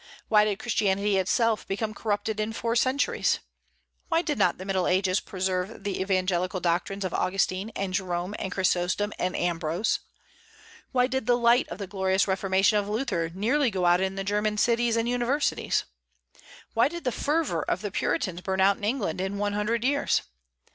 Why 0.29 0.45
did 0.45 0.57
Christianity 0.57 1.17
itself 1.17 1.67
become 1.67 1.93
corrupted 1.93 2.39
in 2.39 2.53
four 2.53 2.75
centuries? 2.75 3.37
Why 4.09 4.23
did 4.23 4.39
not 4.39 4.57
the 4.57 4.65
Middle 4.65 4.87
Ages 4.87 5.19
preserve 5.19 5.83
the 5.83 6.01
evangelical 6.01 6.59
doctrines 6.59 7.05
of 7.05 7.13
Augustine 7.13 7.69
and 7.75 7.93
Jerome 7.93 8.33
and 8.39 8.51
Chrysostom 8.51 9.13
and 9.19 9.35
Ambrose? 9.35 9.99
Why 10.91 11.05
did 11.05 11.27
the 11.27 11.37
light 11.37 11.67
of 11.69 11.77
the 11.77 11.85
glorious 11.85 12.27
Reformation 12.27 12.79
of 12.79 12.89
Luther 12.89 13.29
nearly 13.35 13.69
go 13.69 13.85
out 13.85 14.01
in 14.01 14.15
the 14.15 14.23
German 14.23 14.57
cities 14.57 14.97
and 14.97 15.07
universities? 15.07 15.83
Why 16.73 16.87
did 16.87 17.03
the 17.03 17.11
fervor 17.11 17.61
of 17.61 17.81
the 17.83 17.91
Puritans 17.91 18.41
burn 18.41 18.59
out 18.59 18.77
in 18.77 18.83
England 18.83 19.21
in 19.21 19.37
one 19.37 19.53
hundred 19.53 19.83
years? 19.83 20.23